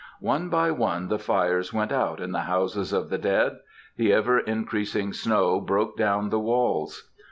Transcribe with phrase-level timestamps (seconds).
[0.19, 3.59] One by one the fires went out in the houses of the dead;
[3.97, 7.11] the ever increasing snow broke down the walls.